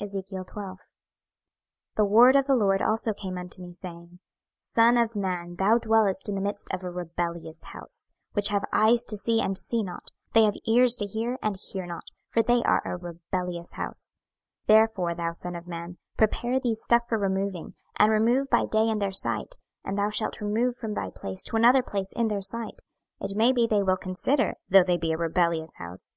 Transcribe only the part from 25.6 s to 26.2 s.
house.